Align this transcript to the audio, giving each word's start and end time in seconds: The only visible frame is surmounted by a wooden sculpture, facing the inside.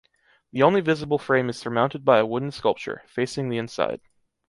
The 0.51 0.63
only 0.63 0.81
visible 0.81 1.19
frame 1.19 1.47
is 1.47 1.59
surmounted 1.59 2.03
by 2.03 2.17
a 2.17 2.25
wooden 2.25 2.49
sculpture, 2.49 3.03
facing 3.05 3.49
the 3.49 3.59
inside. 3.59 4.01